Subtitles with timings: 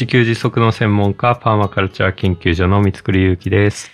[0.00, 3.90] 自給自足の専門家、パーマカルチャー研究所の三つくりゆうきです。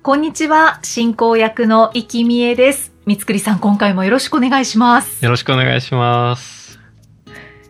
[0.00, 2.92] こんにちは、進行役の生きみえです。
[3.04, 5.24] 三つくりさん、今回もよろしくお願いします。
[5.24, 6.78] よろしくお願いします。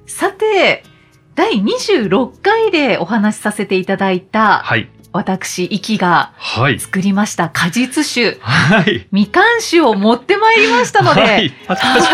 [0.04, 0.82] さて、
[1.34, 4.90] 第26回でお話しさせていただいた、はい。
[5.15, 6.78] 私、生きがはい。
[6.78, 9.09] 作りました果実酒、はい。
[9.10, 11.51] みかん酒を持ってまいりましたので、はい。
[11.66, 12.09] パチパチ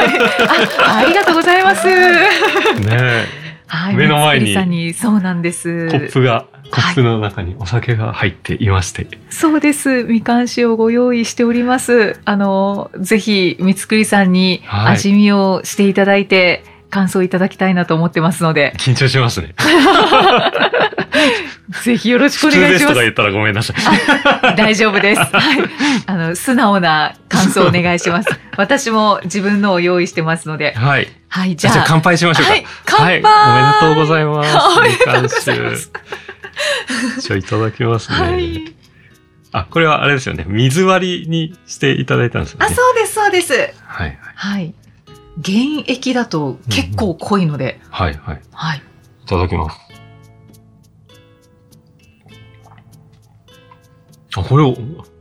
[0.78, 1.88] あありがとうございます。
[1.88, 5.88] ねはい、目の前にそうなんです。
[5.88, 9.06] え、コップが、コップの中にお酒が入っていまして。
[9.30, 10.04] そうです。
[10.04, 12.20] みかん酒をご用意しております。
[12.24, 19.54] あの、ぜひ、三つくりさんにはい味見をしていただいて、感想いただきたいなと思ってますので、緊張しますね。
[21.82, 22.72] ぜひよろしくお願いします。
[22.72, 24.56] ですとか言ったらごめんなさい。
[24.56, 25.20] 大丈夫です。
[25.20, 25.32] はい。
[26.06, 28.28] あの、素直な感想をお願いします。
[28.56, 30.74] 私も自分のを用意してますので。
[30.74, 31.08] はい。
[31.28, 31.72] はい、じゃあ。
[31.72, 32.52] じゃあ乾杯しましょうか。
[32.52, 33.88] はい乾杯はい。
[33.88, 34.78] おめでとうございます。
[34.78, 35.90] おめでとうございます
[37.20, 38.16] じゃあいただきますね。
[38.16, 38.74] はい。
[39.52, 40.44] あ、これはあれですよね。
[40.46, 42.66] 水割りにしていただいたんですよね。
[42.66, 43.74] あ、そうです、そうです。
[43.86, 44.18] はい。
[44.34, 44.74] はい。
[45.44, 48.14] 原液だと結構濃いので、はい。
[48.14, 48.40] はい。
[48.52, 48.82] はい。
[49.24, 49.85] いただきます。
[54.36, 54.76] あ、これを、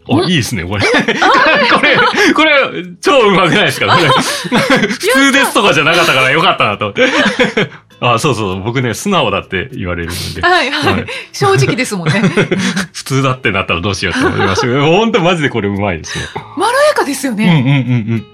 [0.09, 0.83] あ、いいですね、これ。
[0.85, 3.87] これ、これ、超うまくないですか？
[3.95, 6.93] 普通ですとかじゃなかったからよかったなと。
[8.01, 10.41] あ、そうそう、僕ね、素直だって言われるので。
[10.41, 11.05] はい、ははいい。
[11.31, 12.19] 正直ですもんね。
[12.93, 16.25] 普通だってなったらどうしようと思いましたけど、本当マジでこれうまいですよ。
[16.57, 17.85] まろやかですようんうんね。
[17.87, 18.25] うんうん。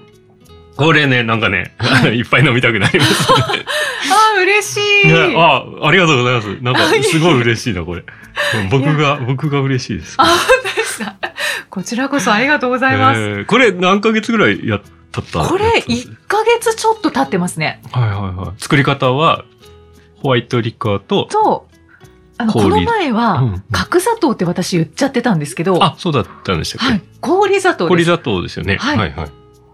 [0.76, 1.74] これね、なんかね、
[2.12, 3.64] いっぱい飲みたくなりますね。
[4.12, 5.08] あ、嬉しい。
[5.08, 6.62] ねあ、ありがとうございます。
[6.62, 8.04] なんか、すごい嬉しいな、これ。
[8.70, 10.16] 僕が、僕が嬉しいです。
[10.18, 11.16] あ、本当ですか。
[11.70, 13.20] こちらこそありがとうございます。
[13.20, 17.80] えーこれ何ヶ月ぐらいやったったこれ、1ヶ月ちょっと経ってますね。
[17.92, 18.60] はいはいはい。
[18.60, 19.44] 作り方は、
[20.16, 21.68] ホワイトリカーと、と、
[22.38, 27.90] あの、こ氷の前はん、角砂糖って私言っちゃってたんですけど、あ、そうだったんでしたっけ、はい、氷砂糖です。
[27.90, 28.76] 氷砂糖ですよね。
[28.76, 29.30] はいはいはい。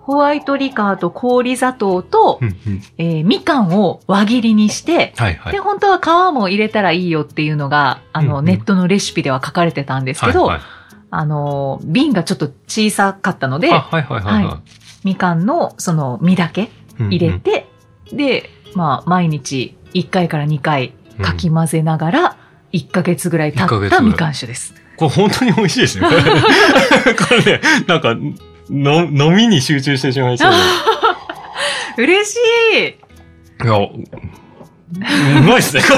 [0.08, 5.52] ホワイトリカーと氷砂糖とう、んうんえーみかんを輪切りにして、はいはい。
[5.52, 10.66] で、本当は皮も入れたらいいよっていうのが、あの、うんうんネットのレシピでは書かれてたんですけど、はいはい
[11.10, 14.62] あの、瓶がちょっと小さかったので、あ、はいはいはいは
[15.04, 16.68] みかんのその実だけい。
[17.00, 17.66] うん入れて、
[18.10, 22.36] で、まあ、毎日1回から2回うんかき混ぜながら、
[22.72, 24.72] 1ヶ月ぐらい経ったみかん酒です。
[24.96, 26.08] これ本当に美味しいですね。
[26.08, 28.16] これね、なんか、
[28.70, 30.56] の飲みに集中してしまいそうで。
[32.04, 32.86] 嬉しい
[33.64, 35.88] いや、うまいっすね、こ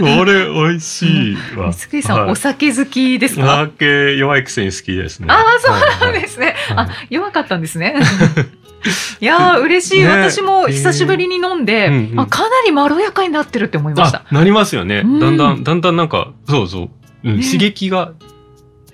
[0.00, 0.16] れ。
[0.16, 1.72] これ、美味しいわ。
[1.74, 3.56] つくりさん、はいお酒好きですおか？
[3.76, 5.26] 酒弱いくせに好きですね。
[5.30, 6.54] ああ、そうなんはいですね。
[6.68, 7.96] はいあ、弱かったんですね。
[9.20, 10.00] いやー、嬉しい。
[10.04, 15.02] ね私も久しぶりに飲んで、あ、かなりまろやかになってるって思いましたあ。、なりますよね。
[15.04, 16.88] うんだんだん、だんだんなんか、そうそう、
[17.24, 18.12] 刺激が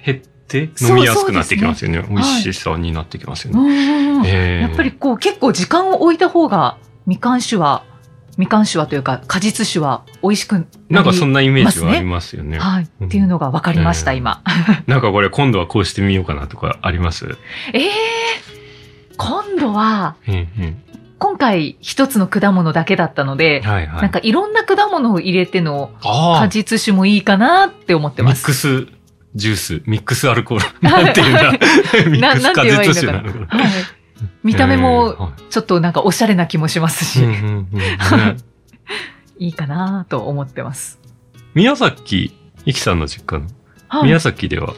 [0.05, 2.05] 減ってそう飲みやすくなってきますよね。
[2.09, 3.67] 美味しさになってきますよう
[4.23, 4.61] ね。
[4.61, 7.85] やっぱりこう結構時間を置いた方が、みかん酒は、
[8.37, 12.59] みかん酒はというか果実酒は美味しくなりなんかそんなイメージはありますよね。
[12.59, 12.89] はい。
[13.01, 14.43] うんっていうのが分かりました、えー今。
[14.87, 17.37] なんかこれ今度はこうしてみようかなとかあります？
[17.73, 17.91] ええ
[19.17, 20.83] 今度は、うんうん。
[21.19, 24.03] 今回一つの果物だけだったので、はいはい。
[24.03, 28.45] なんかいろんな果物を入れての果実酒もいいかなって思ってミッます。
[28.45, 28.87] クス
[29.37, 30.65] ジュース、ミックスアルコール。
[30.89, 31.53] なんていうんだ。
[32.11, 33.47] ミックス果実酒なのかな。
[33.47, 33.71] はい。
[34.43, 37.23] 見た目えーもはちょっとなんかおしゃれな気もしますし、
[39.39, 40.99] いいかなと思ってます。
[41.55, 43.47] 宮崎、いきさんの実家の
[43.89, 44.75] はい宮崎では、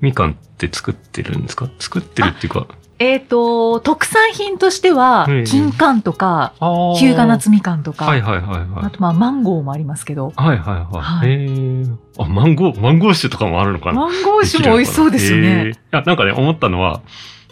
[0.00, 1.68] みかんって作ってるんですか？
[1.78, 2.66] 作ってるっていうか。
[3.02, 6.52] えっ、と、特産品としてはええ、金柑とか、
[6.96, 8.86] 日向夏みかんとか、はいはいはいはい。
[8.86, 11.02] あとまあマンゴーもありますけど、はいはいはい。
[11.02, 11.30] はい。
[11.32, 11.96] へー。
[12.18, 14.02] あ、マンゴー、マンゴー酒とかもあるのかな？
[14.02, 15.48] マンゴー酒も美味しそうですよね。
[15.48, 15.76] へー。
[15.90, 17.02] あなんかね、思ったのは、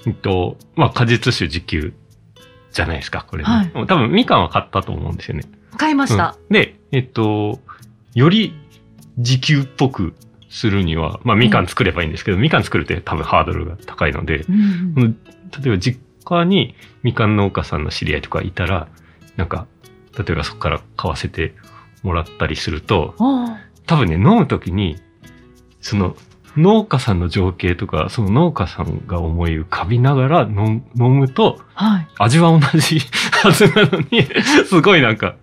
[0.07, 1.95] えっと、まあ、果実酒自給
[2.71, 3.49] じゃないですか、これ、ね。
[3.51, 3.87] はい。
[3.89, 5.43] 多分、みかんは買ったと思うんですよね。
[5.77, 6.37] 買いました。
[6.49, 6.55] うん。
[6.55, 7.59] で、えっと、
[8.15, 8.55] より
[9.17, 10.15] 自給っぽく
[10.51, 15.19] するには、まあ、みかん作ればいいんですけど、みかん作るって多分ハードルが高いので、うんうん
[15.51, 18.87] 例えば実家にみかん農家さんの知り合いとかいたら、
[19.37, 19.67] なんか、
[20.17, 21.55] 例えばそこから買わせて
[22.05, 25.01] もらったりすると、あ多分ね、飲むときに、
[25.81, 26.15] その、
[26.57, 32.09] 農家さんの情景とか、その農家さんが思い浮かびながら飲飲むと、はい。
[32.19, 33.01] 味は同じ
[33.43, 34.25] はずなのに、
[34.67, 35.35] すごいなんか、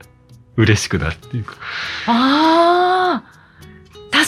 [0.58, 1.56] 嬉しくなるっていうか。
[2.08, 2.77] ああ、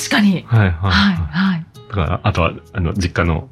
[0.10, 0.44] 確かに。
[0.48, 1.66] はいはい、はい、はい。
[1.90, 3.50] だから、あとは、あの、実家の、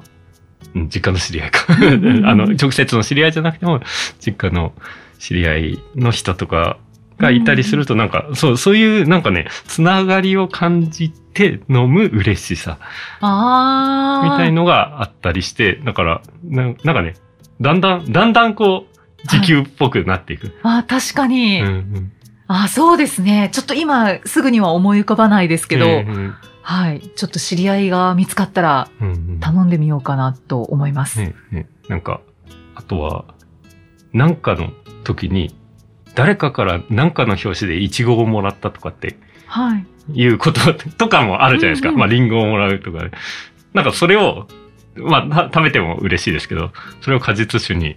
[0.74, 1.60] うん実家の知り合いか。
[2.28, 3.80] あの、直接の知り合いじゃなくても、
[4.20, 4.74] 実家の
[5.18, 6.76] 知り合いの人とか
[7.18, 12.78] がいたりすると、なんか、そう、そういう、なんかね、つながりを感じて飲む嬉しさ、
[13.20, 14.30] ああ。
[14.30, 17.14] みたいのがあったりして、だから、ななんかね、
[17.60, 20.54] だんだん、だんだんこう、時給っぽくなっていく。
[20.62, 21.62] あー確かに。
[21.62, 22.12] うんうん
[22.48, 23.50] あーそうですね。
[23.52, 27.00] ちょっと今すぐには思い浮かばないですけど、うんはい。
[27.00, 31.18] ちょっと知り合いが見つかったらうんうん頼んでみようかなと思います。
[31.20, 32.20] ねねなんか、
[32.74, 33.24] あとは、
[34.12, 34.72] なんかの
[35.04, 35.54] 時に、
[36.14, 39.86] 誰かからなんかの表紙でイチゴをもらったとかってはい。
[40.12, 41.88] いうこととかもあるじゃないですか。
[41.88, 43.10] うんうんまあ、リンゴをもらうとかで。
[43.72, 44.46] なんかそれを、
[44.96, 46.72] まあ、た食べても嬉しいですけど、
[47.02, 47.96] それを果実酒に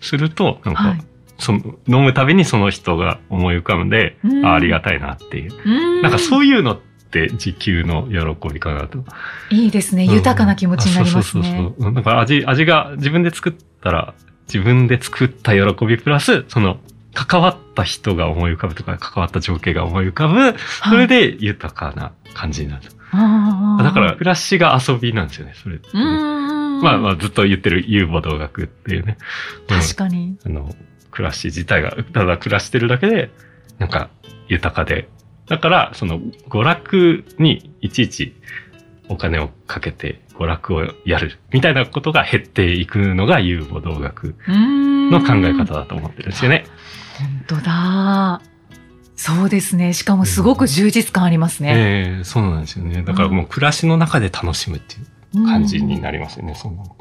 [0.00, 1.00] すると、なんか、はい。
[1.38, 5.52] その飲むたびにその人が思い浮かんで、うんあありがたいなっていう。
[5.64, 6.80] うんなんかそういうのっ
[7.10, 9.04] て時給の喜びかなと。
[9.50, 10.04] いいですね。
[10.04, 11.42] 豊かな気持ちになりますね。
[11.42, 11.92] そうそうそう。
[11.92, 14.14] なんか味、味が自分で作ったら、
[14.46, 16.78] 自分で作った喜びプラス、その、
[17.14, 20.54] 関わった人が思い浮かぶとか、関わった情景が思い浮かぶ、
[20.88, 22.82] それで豊かな感じになる。
[23.10, 25.80] あーだから、、暮らしが遊びなんですよね、それ。
[25.94, 29.16] まあまあ、ずっと言ってる遊母道学っていうね。
[29.68, 30.36] うん確かに。
[30.44, 30.74] あの、
[31.10, 33.30] 暮らし自体が、ただ暮らしてるだけで、
[33.78, 34.10] なんか、
[34.48, 35.08] 豊かで。
[35.46, 38.34] だから、その、娯楽にいちいち
[39.08, 46.64] お金をかけて娯楽をやる、みたいなことが減っていくのが遊母道学のの考え方だと思ってるんですよね。
[47.18, 48.42] 本当だ。
[49.16, 49.94] そうですね。
[49.94, 51.72] しかもすごく充実感ありますね。
[51.74, 53.02] ええそうなんですよね。
[53.02, 56.96] だからもう暮らしの中で楽しむっていう感じになりますよね、そんなの。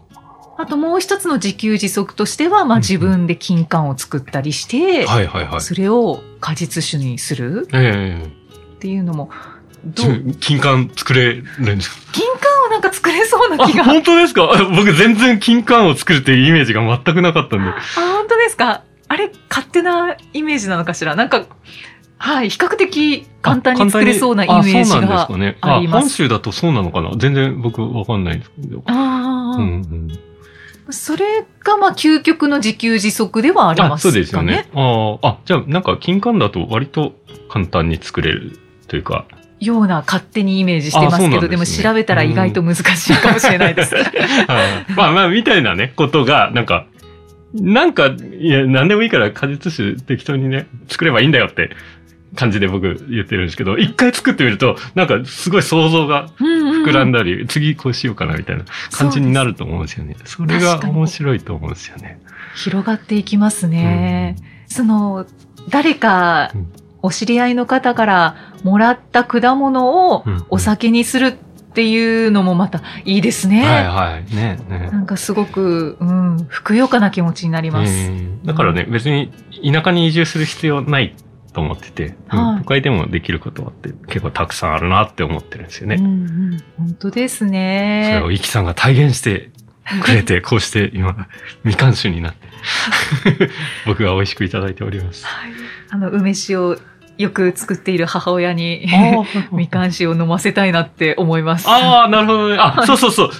[0.59, 5.61] あともう一つの自給自足としては、まあうん自分で金柑を作ったりして、はいはいはい。
[5.61, 7.67] それを果実酒にする？
[7.73, 9.29] ええっていうのも、
[9.85, 12.11] ど自う分金柑作れるんですか？
[12.11, 13.83] 金柑をなんか作れそうなあ、気が。
[13.83, 14.51] あ、本当ですか？
[14.53, 17.71] あ僕全然金柑を作るっていうイメージが全くなかったんで。
[17.95, 18.83] 本当ですか？
[19.09, 21.15] あれ、勝手なイメージなのかしら？
[21.15, 21.45] なんか、
[22.17, 25.57] はい、比較的簡単に作れそうなイメージあそうなんですがかね。
[25.61, 26.01] あります。
[26.01, 27.11] 本州だとそうなのかな？
[27.17, 28.83] 全然僕わかんないんですけど。
[28.85, 30.19] ああ、うんうん、
[30.89, 34.11] それがまあ究極の自給自足ではありますかね。
[34.13, 34.69] そうですよね。
[34.73, 37.13] あーあ、じゃあなんか金柑だと割と
[37.49, 39.25] 簡単に作れるというか。
[39.59, 43.95] ような勝手にイメージしてますけど、ですねでも調べたら意外と難しいかもしれないです。
[43.97, 44.05] はい
[44.95, 46.85] まあまあ、みたいなね、ことが、なんか、
[47.53, 51.71] なんか、いや、なんでもいいから果実酒適当にね、作ればいいんだよって
[52.37, 60.15] 感じで僕言ってるんですけど、一回作ってみると、なんかすごい想像が膨膨らんだり、次こうしようかなみたいな感じになると思うんですよね。
[60.23, 62.19] それが面白いと思うんですよね。
[62.55, 64.35] 広がっていきますね。
[64.67, 65.25] その、
[65.69, 66.67] 誰かうん、
[67.01, 71.33] お知り合いの方からもらった果物をうんお酒にするっ
[71.73, 73.65] ていうのもまたいいですね。
[73.65, 74.35] はいはい。
[74.35, 74.89] ね、ね。
[74.91, 77.91] なんかすごく、うん、ふくよかな気持ちになります。
[77.91, 79.31] えーだからね、別に
[79.73, 81.13] 田舎に移住する必要ない
[81.57, 85.95] と思ってて、うんはい都会でもできることはって結構たくさんあるなって思ってるんですよね。
[85.95, 88.31] うんうん、本当ですそれねを。
[88.31, 89.49] イキさんが体現して
[90.03, 91.27] くれて、こうして今、
[91.63, 92.47] みかん酒になって、
[93.87, 95.25] 僕が美味しくいただいております。
[95.25, 95.51] はい
[95.89, 96.77] あの、梅酒を
[97.17, 98.85] よく作っている母親に、
[99.51, 101.67] みかん酒を飲ませたいなって思います。
[101.67, 102.57] ああ、なるほどね。
[102.59, 103.31] あ、そうそうそう。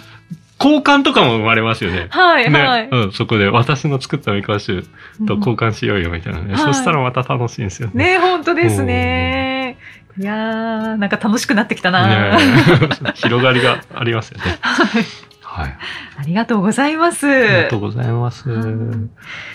[0.59, 2.07] 交換とかも生まれますよね。
[2.09, 2.89] はい、はいね、。
[2.91, 4.81] うん、そこで私の作ったみかん酒
[5.27, 6.53] と交換しようよみたいなね。
[6.53, 8.13] はいそしたらまた楽しいんですよね。
[8.13, 9.77] ね本当ですね。
[10.19, 12.31] いやー、なんか楽しくなってきたな。
[12.31, 12.37] ね
[13.15, 14.57] 広がりがありますよね。
[15.43, 15.77] はい。
[16.19, 17.27] ありがとうございます。
[17.27, 18.43] ありがとうございます。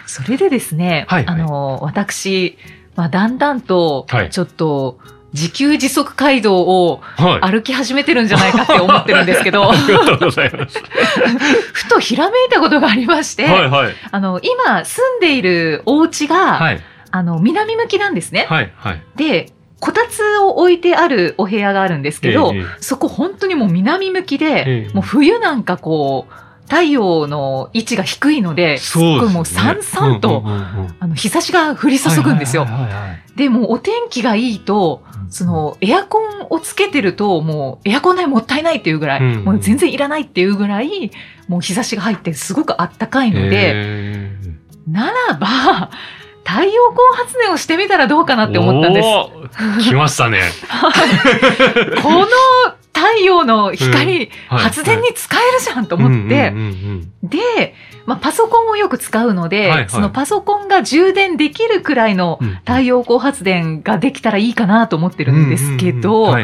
[0.06, 2.56] それでですね、はいあの、私、
[2.94, 4.99] まあ、だんだんとはい、ちょっと、
[5.32, 7.50] 自給自足街道をはい。
[7.52, 10.78] 歩き始めてるんじゃないかって思ってるんですけど あ、りがとうございます。
[11.72, 13.94] ふとひらめいたことがありまして、はいはい。
[14.10, 16.80] あの、今住んでいるお家が、はい。
[17.10, 18.46] あの、南向きなんですね。
[18.48, 18.72] はい。
[18.76, 19.02] はい。
[19.16, 26.34] で、こたつを置いてあるお部屋があるんですけど、ええそこ本当にもう南向きで、ええもう冬なんかこう、
[26.68, 30.42] 太陽の位置が低いので、すっごいもうさんさんと、
[31.00, 32.62] あの、日差しが降り注ぐんですよ。
[32.62, 41.11] はいはいはいはいで、もうお天気がいいと、そ、の、エアコンをつけてると、もう、エアコン代もったいないっていうぐらい、うんもう全然いらないっていうぐらい、
[41.49, 44.37] もう日差しが入ってすごくあったかいので、え
[44.88, 45.91] ならば、
[46.45, 49.91] 太陽光発電をしてみたらどうかなって思ったんです。
[49.91, 50.41] 来ましたね。
[52.02, 52.26] この
[52.94, 54.58] 太陽の光、はい。
[54.61, 56.52] 発電に使えるじゃんと思って、
[57.22, 57.75] で、
[58.06, 59.87] まあ、パソコンをよく使うので、はいはい。
[59.88, 66.37] そのパソコンが充電できるくらいの太陽光発電ができたらいいかなと思ってるんですけど。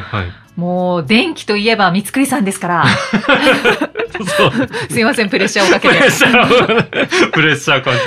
[0.57, 2.85] もう電気といえば三つくりさんですから。
[4.91, 5.95] すいません、プレッシャーをかけて。
[5.95, 6.11] プレッ。
[6.11, 8.01] シャーを、プレッシャー感じ。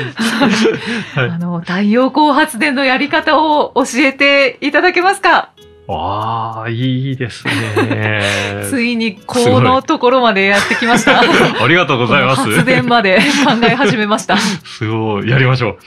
[1.17, 1.29] はい。
[1.29, 5.50] あの、太陽光発電のやり方を教えていただけますか？
[5.97, 8.63] ああ、いいですね。
[8.69, 11.21] ついにこのところまでやってきました。
[11.21, 12.41] ありがとうございます。
[12.43, 14.37] 発電まで考え始めました。
[14.37, 15.77] すごい、やりましょ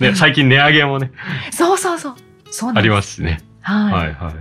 [0.00, 0.02] う。
[0.02, 1.12] ね、最近値上げもね、
[1.50, 2.14] そうそうそう。
[2.50, 2.90] そうありす。
[2.90, 3.40] ますしね。
[3.60, 4.32] ははいは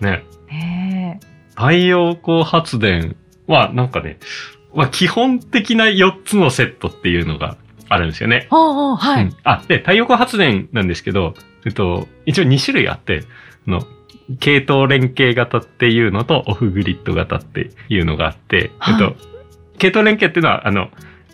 [0.00, 0.04] い。
[0.04, 0.52] ね、い。
[0.52, 1.26] ねえ
[1.56, 4.18] 太陽光発電はなんかね、
[4.74, 7.56] まあ、基本的な4つのセットっていうのが
[7.88, 8.48] あるんですよね。
[8.50, 9.24] おうおうはい。
[9.24, 13.22] うんあ、で、太陽光発電なんですけど、えっと、一応2種類あって、
[13.66, 13.82] あの、
[14.40, 19.16] 系統連携型っていうのとオフグリッド型っていうのがあって、はいえっと、
[19.78, 20.88] 系統連携っていうのは、あの、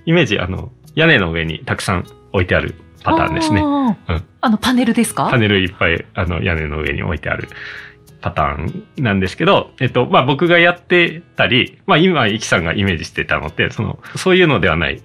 [0.05, 3.63] イメージ、あの、屋根の上にたくさん置いてあるパターンですね。
[3.63, 3.97] うん
[4.45, 5.29] あの、パネルですか？
[5.31, 7.49] パネルいっぱい、あの、屋根の上に置いてある
[8.23, 15.03] パターンなんですけど、えっと、まあ、僕がやってたり、まあ、今、イキさんがイメージしてたのって、その、そういうのではない、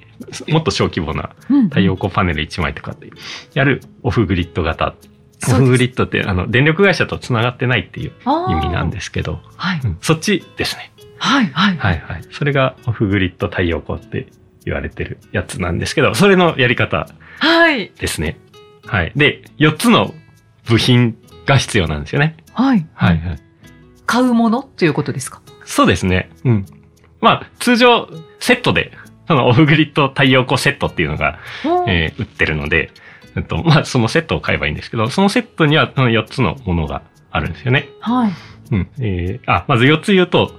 [0.47, 3.09] もっと小規模なうん太陽光パネル1枚とかって
[3.53, 4.93] やるオフグリッド型。
[5.49, 8.11] オフグリッドって、あの、電力会社と繋がってないっていう
[8.49, 8.97] 意味なんで。
[8.97, 9.81] ですけど、はい。
[9.83, 10.91] うんそっちですね。
[11.17, 11.47] はい。
[11.47, 11.77] はい。
[11.77, 12.21] はいはい。
[12.31, 14.27] それがオフグリッド太陽光って
[14.65, 17.07] 言われてるやつなんですけど、それのやり方
[17.39, 17.91] はい。
[17.99, 18.37] ですね。
[18.85, 19.11] はい。
[19.15, 20.13] で、4つの
[20.67, 22.37] 部品が必要なんですよね。
[22.57, 22.87] はい。
[22.93, 23.39] はいはい。
[24.05, 25.41] 買うものということですか？
[25.65, 26.29] そうですね。
[26.45, 26.65] うん。
[27.21, 28.07] まあ、通常、
[28.39, 28.91] セットで、
[29.27, 31.39] そのオフグリッド太陽光セットっていうのが、
[31.87, 32.91] えー売ってるので、
[33.35, 37.89] えっと、まあ、そのセットを買えばいいんですけど、そのセットにはその4つのものがあるんですよね。
[37.99, 38.31] はい。
[38.71, 38.89] うん。
[38.99, 40.51] えーあ、まず4つ言うと、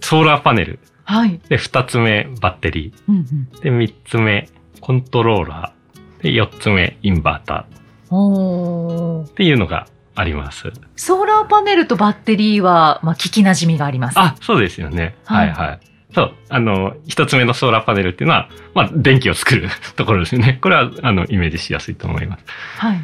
[0.00, 0.78] ソーラーパネル。
[1.04, 1.40] はい。
[1.48, 3.48] で、2つ目、バッテリうんうん。
[3.52, 3.60] ー。
[3.60, 4.48] で、3つ目、
[4.80, 6.22] コントローラー。
[6.22, 8.14] で、4つ目、インバーター。
[8.14, 9.86] おーっていうのが
[10.16, 10.72] あります。
[10.96, 14.18] ソーラーパネルとバッテリーは、まあ、聞き馴染みがあります。
[14.18, 15.14] あ、そうですよね。
[15.24, 15.80] ははいいはい。
[16.14, 16.32] そう。
[16.48, 20.58] あの、一つ目のソーラーパネルっていうのは、まあ、電気を作るところですよね。
[20.62, 22.44] これは、あの、イメージしやすいと思います。
[22.78, 23.00] はい。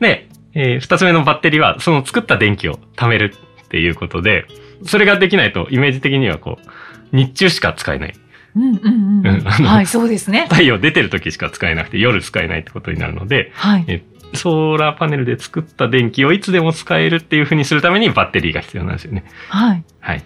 [0.00, 3.34] で、えー二つ目のバッテリーは、その作った電気を貯める
[3.64, 4.46] っていうことで、
[4.86, 8.14] それができないと、イメージ的にはこう、日中しか使えない。
[8.56, 8.90] うんう
[9.22, 9.40] んうん。
[9.40, 10.46] はい、そうですね。
[10.48, 13.84] 太陽出てる時しか使えなくて、夜使えないってことになるので、はい。
[13.88, 14.02] え
[14.34, 19.24] ソーラーパネルで作った電気をいつでも使えるっていう風にするためにバッテリーが必要なんですよね。
[19.48, 19.84] はい。
[20.00, 20.24] はい。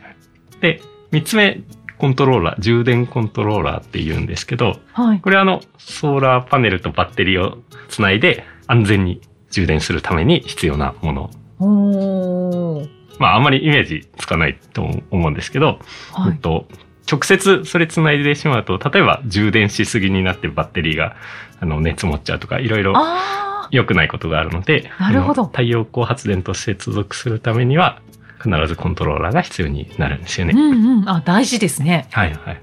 [0.61, 1.61] で、三つ目、
[1.99, 5.21] コントローラー、充電コントローラーって言うんですけど、はい。
[5.21, 11.31] これはあの、ソーラーパネルとバッテリーをつないで安全に充電するために必要なもの。
[11.59, 12.89] おー。
[13.19, 15.81] まあ、あんまりイメージつかないと思うんですけど、
[16.13, 16.33] はい。
[16.33, 16.67] えっと、
[17.11, 21.17] 直接それつないでしまうと、例えば充電しすぎになってバッテリーが、
[21.59, 28.01] あの、熱持っちゃうとか、いろいろあ良くないことがあるので、なるほど太陽光発電と接続するためには、
[28.43, 30.55] 必ずコントローラーが必要になるんですよー。
[30.55, 30.61] ね。
[30.61, 31.09] うんうん。
[31.09, 32.07] あ、大事ですね。
[32.13, 32.61] はいはい。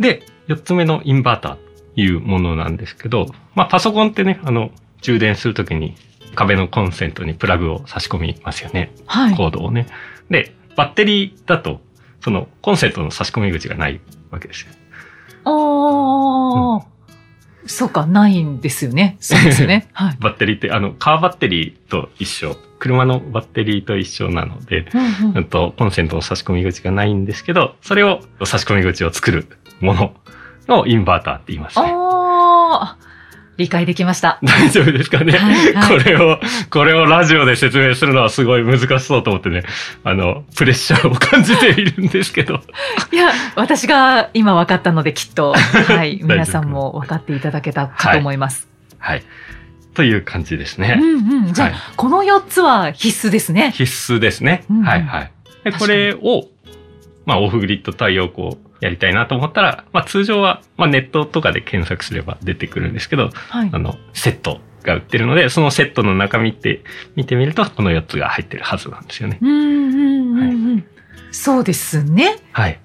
[0.00, 1.60] で、四つ目のインバーターと
[2.00, 4.70] いうものなんですけど、まあパソコンってね、あの、
[5.02, 5.94] 充電するときに
[6.34, 8.92] 壁のコンセントにプラグを差し込みますよね。
[9.06, 9.36] はい。
[9.36, 9.86] コードをね。
[10.30, 11.80] で、バッテリーだと、
[12.22, 14.72] そのコンセントの差し込み口がないわけですよ。
[15.44, 16.91] おー。
[17.66, 19.16] そうか、ないんですよね。
[19.20, 19.88] そうですよね。
[19.94, 20.16] はい。
[20.20, 22.56] バッテリーって、あの、カーバッテリーと一緒。
[22.78, 29.46] 車のバッテリーと一緒なので、うんううんんと、コンセントの差し込み口がないんですけど、それを差し込み口を作る
[29.80, 31.92] ものをインバーターって言いますね。
[31.94, 33.11] あー。
[33.58, 34.38] 理解できました。
[34.42, 36.40] 大丈夫ですかね、はいはいこれを、
[36.70, 39.62] これをラジオで説明するのはすごい難しそうと思ってね、
[40.04, 42.60] あの、プレッシャーを感じているんですけど。
[43.12, 48.68] いや、私が今分かったのできっと、 はい、夫皆さんも分かっていただけたかと思います。
[48.98, 49.22] はい。
[49.94, 50.98] という感じですね。
[50.98, 51.52] うんうん。
[51.52, 53.72] じゃあ、はいこの4つは必須ですね。
[53.72, 54.64] 必須ですね。
[54.70, 55.30] うんうんはいはい。
[55.64, 56.48] で、これを、
[57.26, 63.78] まあ、オフグリッド太陽光やりたいなと思ったら、まあ、通常は、まあ、ネットとかで検索すれば出てくるんですけど、はいあ。
[63.78, 66.82] の、セットが売ってるので、そのセットの中身って
[67.14, 69.38] 見てみると、この4つが入ってるはずなんですよね。
[69.40, 70.84] うんうんうんうん。
[71.30, 72.38] そうですね。
[72.50, 72.80] はい。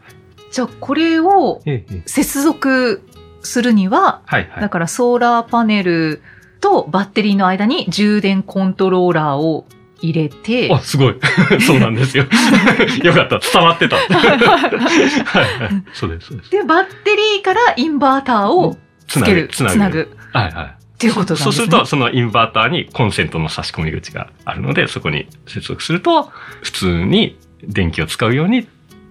[0.51, 3.01] じゃあ、これをええ接続
[3.41, 4.69] するには、はいはいだ。
[4.69, 6.21] からソーラーパネル
[6.61, 9.65] とバッテリーの間に充電コントローラーを
[10.01, 11.15] 入れて、あ、すごい。
[11.65, 12.25] そうなんですよ。
[13.03, 13.39] よかった。
[13.39, 13.95] 伝わってた。
[13.97, 15.83] はいはい。
[15.93, 16.31] そうです。
[16.51, 18.77] で、バッテリーからインバーターを
[19.07, 19.75] つける、つなぐ。
[19.75, 20.17] つなぐ。
[20.33, 20.65] はいはい。
[20.65, 21.43] っていうことなんですね。
[21.43, 28.67] そうすると、そのインバーターにコンセントの差し込み口があるので、そこに接続すると、普通に電気を使うように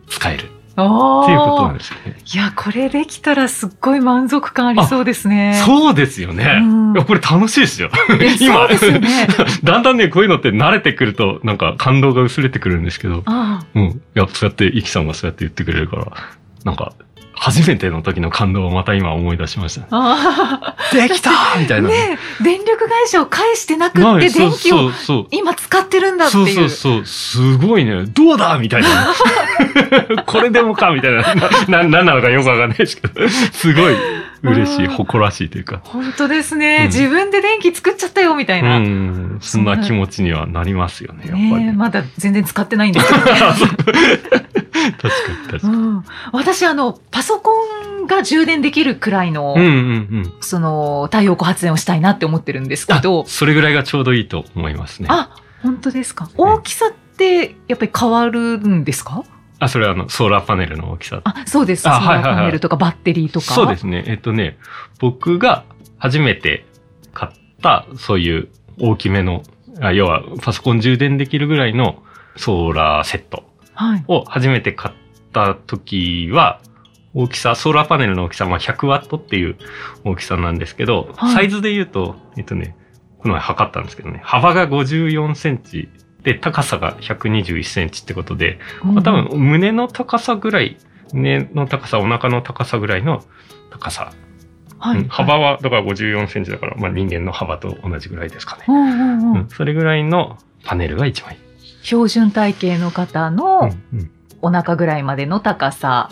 [0.09, 0.50] 使える
[0.83, 1.78] ってあいうことなんあ。
[1.78, 2.16] ですよね。
[2.35, 5.61] いや、これできたらすっごい満足感ありそうですね。
[5.64, 6.59] そうですよね。
[6.61, 7.90] うんこれ楽しいですよ。
[8.21, 9.26] えそうですよね。
[9.64, 13.83] だんだんね、こういうのって慣れてくると、なんか感動が薄れてくるんですけど、あうん。
[13.85, 16.06] いや、そうやって、イキさんがそうやって言ってくれるから、
[16.64, 16.92] なんか、
[17.47, 19.87] 初めての時の感動をまた今思い出しました
[20.93, 21.79] できたーみたあ。
[21.79, 21.88] いな。
[21.88, 26.55] ねえ電力会社を返してなくってはい電気をそうそう今使ってるんだってそういう。
[26.55, 27.07] そうそう。
[27.07, 28.05] すごいね。
[28.07, 28.59] どうだ？
[28.59, 28.88] みたいな。
[30.26, 30.91] これでもか？
[30.91, 31.23] みたいな。
[31.69, 33.29] な、な、なんなのかよくわかんないですけど。
[33.29, 33.95] すごい
[34.43, 35.81] 嬉しい、うん誇らしいというか。
[35.85, 38.79] 本当ですね、うん自分で電気作っちゃったよみたいうな。
[38.79, 39.38] ん。
[39.41, 41.73] そんな気持ちにはなりますよね、やっぱり。
[41.73, 43.33] まだ全然使ってないんですけどね。
[43.37, 45.09] 確か
[45.43, 45.46] に。
[45.50, 47.53] うん、私あのパソコ
[48.03, 49.73] ンが充電できるくらいの、うんうんう
[50.21, 50.33] ん。
[50.41, 53.23] その太陽光発電をしたいなって思ってるんですけど。
[53.23, 55.09] あそれぐらいがちょうどいいと思いますね。
[55.11, 55.31] あ
[55.62, 56.29] 本当ですか。
[56.37, 59.25] 大きさってやっぱり変わるんですか？
[59.59, 61.23] あ、それはあの、ソーラーパネルの大きさ。
[61.25, 61.83] あそうです。
[61.83, 63.55] ソーラーパネルとかバッテリーとか。
[63.55, 64.05] そうですね。
[64.07, 64.59] えっとね、
[65.00, 65.65] 僕が
[65.97, 66.67] 初めて
[67.15, 68.49] 買った、そういう
[68.79, 69.43] 大きめの、
[69.81, 72.03] あ要はパソコン充電できるぐらいの
[72.37, 74.05] ソーラーセットはい。
[74.09, 74.95] を初めて買っ
[75.37, 76.61] た時は、
[77.12, 79.57] 大きさ、ソーラーパネルの大きさ、まあ100ワットっていう
[80.05, 81.35] 大きさなんですけど、はい。
[81.35, 82.76] サイズで言うと、えっとね、
[83.19, 85.88] この前測ったんですけどね、幅が54センチ
[86.23, 90.78] で、高さが121センチってことで、まあ、多分胸の高さぐらい、
[91.12, 93.23] 胸の高さ、お腹の高さぐらいの
[93.71, 94.12] 高さ。
[94.78, 95.00] はい。
[95.00, 95.09] うん。
[95.09, 98.64] 幅はだから54センチだから、まあ、人間の幅と同じぐらいですかね。
[98.69, 99.33] うんうんうん。
[99.35, 99.49] うん。
[99.49, 101.38] それぐらいのパネルが一番いい。
[101.83, 104.11] 標準体型の方のうんうん
[104.43, 106.09] お腹ぐらいまでの高さ。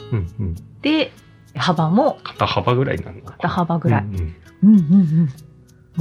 [0.83, 1.12] で
[1.54, 2.19] 幅も。
[2.25, 4.04] 肩幅ぐらいなの肩幅ぐらい。
[4.04, 4.35] うんうん。
[4.62, 4.76] うんう
[5.23, 5.28] ん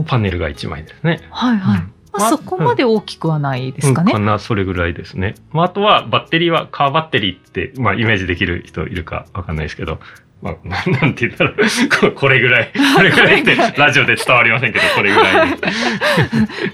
[0.07, 1.21] パネルが一枚ですね。
[1.29, 1.93] はいはい、うん。
[2.13, 4.25] まあ、そこまで大きくはないですかね、うん。
[4.25, 5.35] かな、それぐらいですね。
[5.51, 9.99] まあ、あとは、バッテリーは、カーバッテリーって、まあ、イメージできる人いるかわかんないですけど、
[10.41, 15.57] まあ、な なんて言ったら、ここれぐらい、 これぐらいって、ラジオで伝わりませんけど、これぐらいで。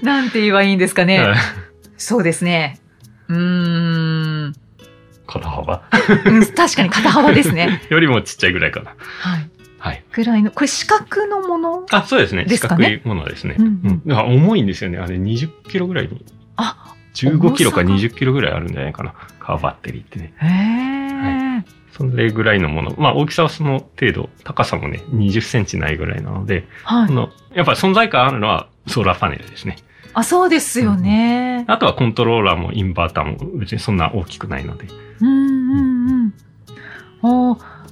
[0.02, 1.36] なんて言えばいいんですかね、はい。
[1.96, 2.78] そうですね。
[3.28, 4.54] うーん
[5.30, 5.82] 肩幅
[6.26, 8.94] うん確かに肩幅ですね よりもちっちゃいぐらいかな。
[9.20, 10.04] はいはい。
[10.12, 12.44] ぐらいのこれ四角のものあ、そうですね。
[12.46, 13.56] 四角いものですね。
[13.58, 14.98] うんうん重いんですよね。
[14.98, 16.22] あれ20キロぐらいに。
[16.56, 19.14] あ15キロか重さが20キロぐらいあるんじゃないかな。
[19.38, 20.34] カーバッテリーってね。
[20.36, 22.94] へえ、それぐらいのもの。
[22.98, 29.76] まあ大きさはその程度、高さもね、20センチないぐらいなので、はいこのやっぱり存在感あるのはソーラーパネルですね。
[30.12, 31.64] あそうですよね。
[31.68, 34.86] あとはコントローラーもインバーターも別にそんな大きくないので。
[35.20, 36.34] うんうん
[37.22, 37.52] うん。
[37.52, 37.86] あ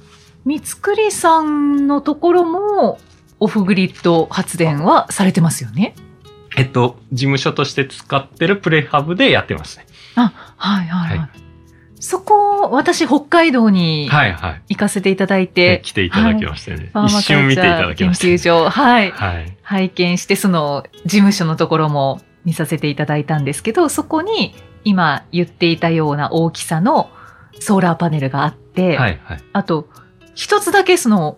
[0.45, 2.99] 三つくりさんのところも
[3.39, 5.95] オフグリッド発電はされてますよね。
[6.57, 9.85] えっと、事務所として使ってるプレハブでやってますね。
[10.15, 11.29] あはいはいはい、は
[11.99, 14.61] そこ私北海道にはいはい。
[14.69, 16.89] 行かせていただいでて、来ていただきましてね。
[16.93, 18.27] パーマカル一瞬見ていただきました。
[18.27, 19.57] 究所はいはい。
[19.61, 27.09] 拝見してその事務所のところも見させていただいたんですけどそこに今言っていたような大きさの
[27.59, 29.43] ソーラーパネルがあって、はいはい。
[29.51, 29.89] あと
[30.35, 31.37] 一つだけその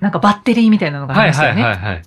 [0.00, 1.82] なんかバッテリーみたいなのがありはいはいましたよね。
[1.84, 2.02] はいはい。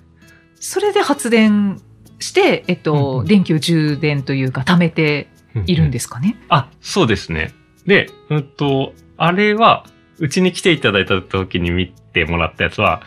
[0.60, 1.80] それで発電
[2.18, 5.28] して、えっとうんうん電気を充電というか貯めて
[5.66, 6.36] いるんですかね。
[6.48, 7.52] あ、そうですね。
[7.86, 9.84] で、うんと、あれは、
[10.18, 13.02] うちに来ていただいた時に見てもらったやつは、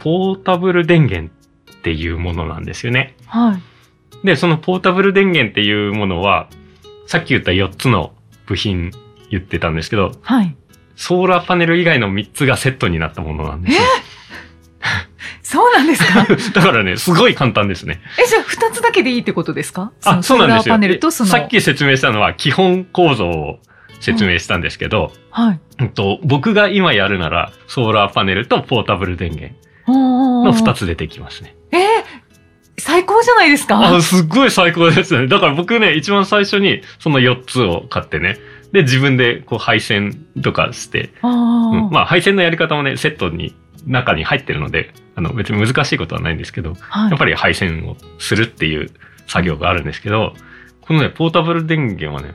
[0.00, 1.32] ポータブル電源
[1.72, 3.14] っていうものなんですよね。
[3.26, 3.58] は
[4.22, 4.26] い。
[4.26, 6.48] で、そのポータブル電源っていうものは、
[7.06, 8.12] さっき言った4つの
[8.46, 8.92] 部品
[9.30, 10.54] 言ってたんですけど、はい。
[10.96, 13.80] ソーラーパネル以外の3つがセットになったものなんですよ。
[15.42, 16.26] そうなんですか？
[16.60, 18.00] だからね、すごい簡単ですね。
[18.22, 19.92] え、じゃあ二つだけでいいってことですか？
[20.04, 20.62] あ、そうなんですよ。
[20.62, 21.30] ソーラーパネルとその。
[21.30, 23.58] さっき説明したのは基本構造を
[24.00, 25.60] 説明したんですけど、はい。
[25.80, 29.54] うんと、僕が今やるなら、ソーラーパネルとポータブル電源
[29.86, 31.54] のの2つ出てきますね。
[31.72, 31.80] えー
[32.82, 33.78] 最高じゃないですか？
[33.78, 35.26] あ、すっごい最高ですね。
[35.28, 38.38] だから僕ね、一番最初にその4つを買ってね、
[38.72, 41.90] で、自分でこう配線とかして、うん。
[41.90, 43.54] まあ配線のやり方もね、セットに、
[43.86, 47.10] 中に入ってるので、あの別に難しいことはないんですけど、はい。
[47.10, 48.90] やっぱり配線をするっていう
[49.26, 50.32] 作業があるんですけど、
[50.80, 52.34] このね、ポータブル電源はね、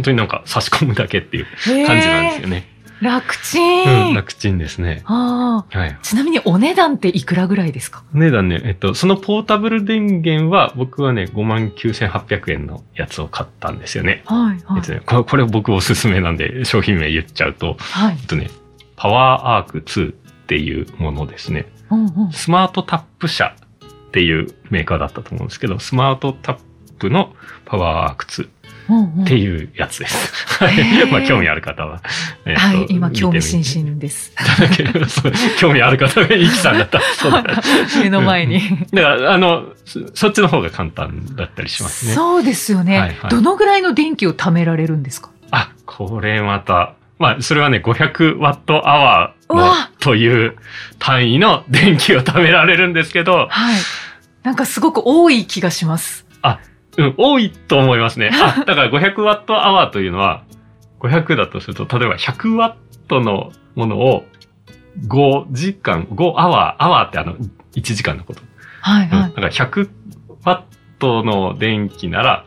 [0.00, 1.46] 本当になんか差し込むだけっていう
[1.86, 2.66] 感じなんですよね。
[3.02, 4.08] 楽ちん。
[4.08, 5.02] うん、楽ちんですね。
[5.04, 5.98] はい。
[6.02, 8.02] ちなみにお値段っていくらぐらいですか？
[8.14, 14.22] お値段ね、えっと、そのポータブル電源は僕はね、59,800円のやつを買ったんですよね。
[14.26, 14.92] はい、はいえっと。
[14.92, 18.26] ね、これこれ僕おすすめなんで商品名言っちゃうと、はいえっ。
[18.26, 18.50] とね、
[18.96, 20.14] パワーアーク2っ
[20.46, 21.66] ていうものですね。
[21.90, 22.32] うんうん。
[22.32, 26.58] スマートタップ社っていうメーカーだったと思うんですけど、スマートタッ
[26.98, 27.34] プの
[27.64, 28.48] パワーアーク2
[29.22, 30.32] ってういうやつです。
[30.62, 32.02] はいまあ興味ある方は。
[32.44, 34.32] えっとはい、今興味津々です。
[35.58, 37.62] 興味ある方がイキさんだったら、 そうだ。
[38.02, 38.60] 目の前に。
[38.92, 42.12] だから、あの、そそっちの方が簡単だったりしますね。
[42.12, 45.30] そうですよね、はいはいどのぐらいの電気を貯められるんですか？
[45.50, 50.56] あ、これまた、まあ、それはね、500ワットアワーのという
[50.98, 53.76] 単位の電気を貯められるんですけど、はい。
[54.42, 56.26] なんかすごく多い気がします。
[56.98, 58.30] うん、多いと思いますね。
[58.34, 60.42] あ、だから500ワットアワーというのは、
[61.00, 64.24] 500だとすると、例えば100ワットのものを
[65.06, 67.36] 5時間、5アワー、アワーってあの、
[67.74, 68.42] 1時間のこと。
[68.42, 68.48] うん、
[68.80, 69.30] はいはい。
[69.30, 69.88] だから100
[70.44, 70.62] ワッ
[70.98, 72.44] トの電気なら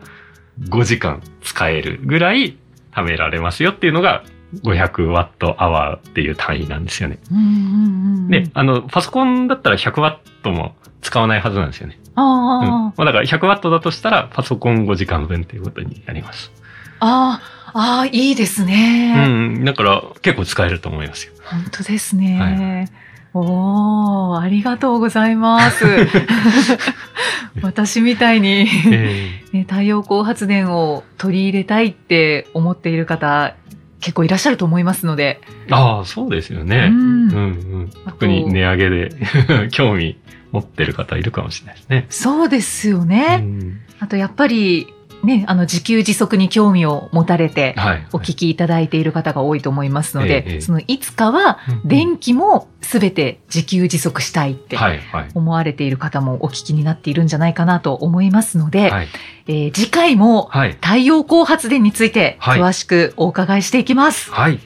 [0.70, 2.58] 5時間使えるぐらい
[2.94, 4.24] 貯められますよっていうのが
[4.62, 7.20] 500ワットアワーっていう単位なんですよね。
[7.32, 12.00] うんうんうんうんで、あの、パソコンだったら100ワットも使わないはずなんですよね。
[12.16, 12.24] うん。
[12.24, 16.52] あまあだから100ワットだとしたらパソコン5時間分っていうことになります。
[17.00, 17.42] あ、
[17.74, 19.28] ああ、ああ、いいですうね。
[19.28, 19.66] ん。
[19.66, 21.34] だから結構使えると思いますよ。
[21.44, 22.90] 本当ですね。
[23.36, 25.86] おー、ありがとうございます。
[27.62, 33.56] 私みたいに、えね、太陽光発電を取り入れたいって思っている方、
[34.02, 35.42] 結構いらっしゃると思いますので。
[35.68, 36.90] ーああ、そうですよね。
[36.92, 37.40] うんうんう
[37.86, 37.90] ん。
[38.06, 39.10] あと特に値上げで
[39.72, 40.18] 興味
[40.54, 42.06] 持ってる方いるかもしれないですね。
[42.10, 43.38] そうですようね。
[43.38, 44.88] んあとやっぱり、
[45.24, 48.08] ね、あの自給自足に興味を持たれて、はい。
[48.12, 55.30] お聞きいただいている方が多いと思いますので、ええそのいつかはうん電気もすべて自給自足したいってはい、はい。
[55.34, 59.08] 思われている方もお聞きになっているんじゃないかなと思いますので、はい。
[59.48, 60.74] えー次回もはい。
[60.74, 64.30] 太陽光発電についてはい詳しくお伺いしていきます。
[64.30, 64.52] はい。
[64.52, 64.60] はい。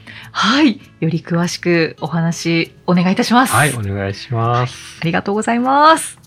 [1.00, 3.54] より詳しくお話お願いいたします。
[3.54, 5.00] はい、お願いします。
[5.02, 6.20] ありがとうございます。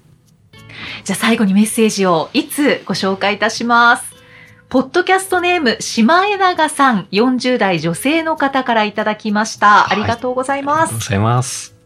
[1.04, 4.10] じゃあ最後にメッセージをいつご紹介いたします。
[4.68, 9.90] ポッドキャストネーム、シマエナガさん、40代女性の方からいただきました。
[9.90, 10.80] ありがとうございあります。
[10.80, 11.76] がとうございます。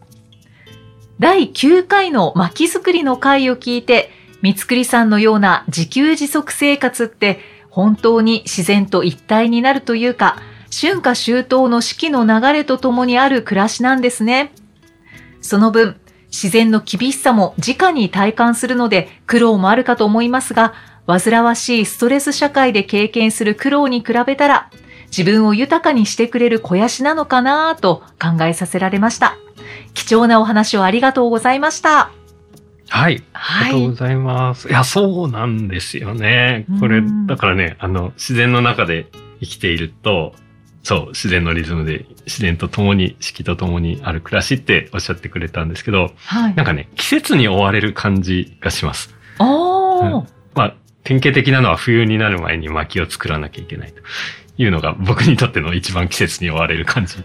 [1.19, 4.09] 第9回の薪作りの回を聞いて、
[4.41, 10.37] 三つくりさんのような自給自足生活って本当に自然と一体になるというか、
[10.77, 14.51] 春夏秋冬の四季の流れとともにある暮らしなんですね。
[15.39, 15.95] その分、
[16.27, 20.73] 自然の厳しさも直に体感するので苦労もあるかと思いますが、
[21.07, 24.69] 煩わしいストレス社会で経験する苦労に比べたら、
[25.07, 29.37] 自分を豊かにしてくれる肥やしなのかなぁと考えさせられました。
[29.93, 32.11] 貴重なお話をありがとうございました。
[32.89, 33.23] はい。
[33.31, 33.73] あはい。
[33.75, 34.67] りがとうございます。
[34.67, 36.65] いや、そうなんですよね。
[36.81, 39.07] これう、んだからね、あの、自然の中で
[39.39, 40.33] 生きていると、
[40.85, 46.55] そう、自然のリズムで、自然と共に、四季と共にある暮らしっておっしゃってくれたんですけど、はい。
[46.55, 49.15] なんかね、季節に追われる感じがします。
[49.39, 54.01] おー、うんまあ、典型的なのは冬になる前に薪を作らなきゃいけないと
[54.57, 57.15] いうのが僕にとっての一番季節に追われる感じ。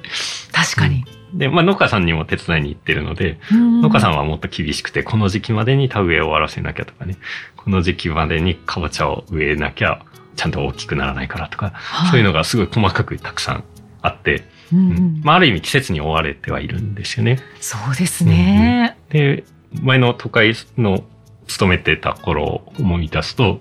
[0.52, 1.04] 確かに。
[1.34, 7.18] で、まあ農家さんにも手伝いに行ってるので、農農家さんはもっと厳しくて、この時期までに田植えを終わらせなきゃとかね、
[7.56, 10.02] この時期までにかぼちゃを植えなきゃ
[10.40, 11.74] ちゃんと大きくならないからとか、
[12.10, 13.64] そういうのがすごい細かくたくさん
[14.00, 17.40] あって、うんううんんまあある意味季節に追われてはいるんですよね。
[17.60, 18.96] そうですね。
[19.10, 19.44] で、
[19.82, 21.04] 前の都会の
[21.46, 23.60] 勤めてた頃を思い出すと、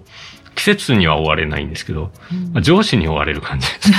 [0.56, 3.92] 季節には追われないんですけど、うんまあ、上司に追われる感じです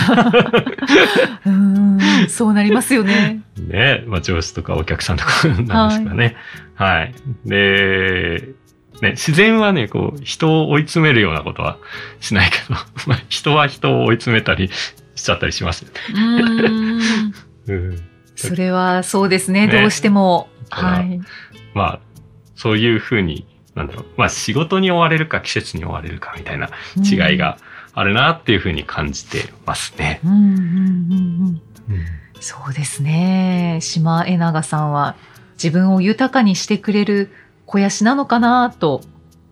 [1.46, 3.40] うんそうなりますよね。
[3.60, 4.04] ね。
[4.06, 6.36] まあ、上司とかお客さんとかなんですかね。
[6.74, 7.14] はい。
[7.44, 8.48] で、
[9.02, 11.78] ね、自然はね、こう、人を追い詰めるようなことは
[12.20, 14.70] しないけど、 まあ、人は人を追い詰めたり
[15.14, 16.42] しちゃったりしますよね。
[16.46, 17.02] うん
[17.68, 18.02] うん。
[18.36, 19.66] それはそうですね。
[19.66, 20.48] ねどうしても。
[20.70, 21.20] はい。
[21.74, 22.00] まあ、
[22.56, 24.06] そういうふうに、なんだろう。
[24.16, 27.58] まあ、仕事に追われるか季節に追われるかみたいな違いが
[27.94, 30.20] あるなっていうふうに感じてますね。
[30.24, 30.32] うん。
[30.32, 33.78] うんうんうんそうですね。
[33.82, 35.14] 島江長さんは
[35.62, 37.30] 自分を豊かにしてくれる
[37.70, 39.00] 肥やしなのかなと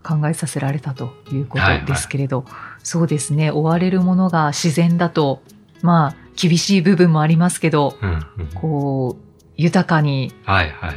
[0.02, 2.44] 考えさせられたということですけれど、
[2.82, 3.52] そうですね。
[3.52, 5.40] 追われるものが自然だと、
[5.82, 9.24] まあ、厳しい部分もありますけど、うんうんこう、
[9.56, 10.96] 豊かにはいはい。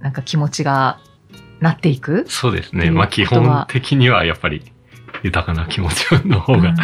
[0.00, 0.98] なんか気持ちが
[1.60, 2.24] なっていく。
[2.28, 2.90] そうですね。
[2.90, 4.62] まあ基本的にはやっぱり
[5.22, 6.76] 豊かな気持ちの方がうん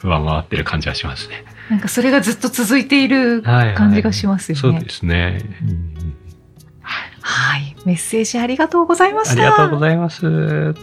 [0.00, 1.44] 上回ってる感じはしますね。
[1.70, 4.60] なんかそれがずっと続いているはいはい感じがしますよね。
[4.60, 5.42] そうですね。
[5.62, 6.14] うん
[7.20, 7.67] はい。
[7.84, 9.32] メッセージありがとうございました。
[9.32, 10.74] ありがとうございます。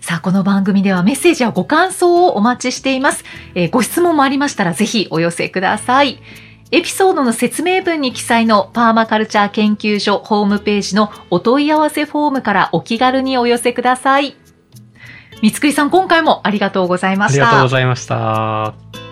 [0.00, 3.24] さあ、この番組ではメッセージやご感想をお待ちしています。
[3.54, 6.20] えーご質問もありましたらぜひお寄せください。
[6.70, 14.36] エピソードの説明文に記載のパーマカルチャー研究所ホームページのお問い合わせフォームからお気軽にお寄せください。
[15.40, 17.46] 三つくりさん、今回もありがとうございました。
[17.48, 19.03] ありがとうございました。